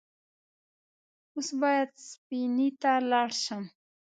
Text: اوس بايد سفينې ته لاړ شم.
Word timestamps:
اوس 1.33 1.49
بايد 1.61 1.89
سفينې 2.09 2.69
ته 2.81 2.91
لاړ 3.09 3.29
شم. 3.43 3.63